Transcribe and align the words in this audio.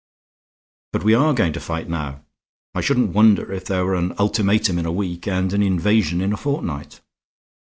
But 0.93 1.03
we 1.03 1.13
are 1.13 1.31
going 1.35 1.53
to 1.53 1.59
fight 1.59 1.87
now; 1.87 2.25
I 2.73 2.81
shouldn't 2.81 3.13
wonder 3.13 3.51
if 3.53 3.65
there 3.65 3.85
were 3.85 3.93
an 3.93 4.13
ultimatum 4.17 4.79
in 4.79 4.87
a 4.87 4.91
week 4.91 5.27
and 5.27 5.53
an 5.53 5.61
invasion 5.61 6.21
in 6.21 6.33
a 6.33 6.37
fortnight. 6.37 7.01